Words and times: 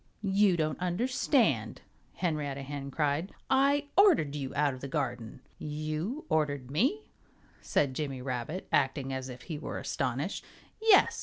"You 0.23 0.57
don't 0.57 0.79
understand," 0.79 1.81
Henrietta 2.15 2.63
Hen 2.63 2.89
cried. 2.89 3.31
"I 3.51 3.89
ordered 3.95 4.33
you 4.35 4.51
out 4.55 4.73
of 4.73 4.81
the 4.81 4.87
garden." 4.87 5.41
"You 5.59 6.25
ordered 6.27 6.71
me?" 6.71 7.03
said 7.61 7.93
Jimmy 7.93 8.19
Rabbit, 8.19 8.67
acting 8.71 9.13
as 9.13 9.29
if 9.29 9.43
he 9.43 9.59
were 9.59 9.77
astonished. 9.77 10.43
"Yes!" 10.81 11.19